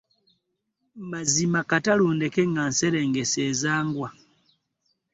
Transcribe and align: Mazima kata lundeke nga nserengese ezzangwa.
Mazima 1.11 1.61
kata 1.69 1.91
lundeke 1.99 2.41
nga 2.51 2.63
nserengese 2.69 3.39
ezzangwa. 3.49 4.09